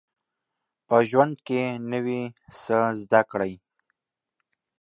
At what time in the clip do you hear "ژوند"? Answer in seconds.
1.09-1.33